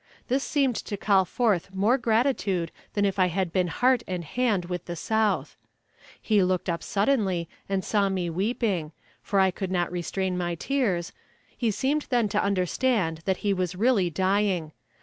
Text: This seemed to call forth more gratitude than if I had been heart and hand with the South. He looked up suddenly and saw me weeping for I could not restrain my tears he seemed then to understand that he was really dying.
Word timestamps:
This 0.29 0.43
seemed 0.43 0.77
to 0.77 0.97
call 0.97 1.25
forth 1.25 1.75
more 1.75 1.99
gratitude 1.99 2.71
than 2.95 3.05
if 3.05 3.19
I 3.19 3.27
had 3.27 3.53
been 3.53 3.67
heart 3.67 4.01
and 4.07 4.23
hand 4.23 4.65
with 4.65 4.85
the 4.85 4.95
South. 4.95 5.55
He 6.19 6.41
looked 6.41 6.67
up 6.69 6.81
suddenly 6.81 7.47
and 7.69 7.85
saw 7.85 8.09
me 8.09 8.27
weeping 8.27 8.93
for 9.21 9.39
I 9.39 9.51
could 9.51 9.69
not 9.69 9.91
restrain 9.91 10.39
my 10.39 10.55
tears 10.55 11.13
he 11.55 11.69
seemed 11.69 12.07
then 12.09 12.27
to 12.29 12.41
understand 12.41 13.19
that 13.25 13.37
he 13.45 13.53
was 13.53 13.75
really 13.75 14.09
dying. 14.09 14.71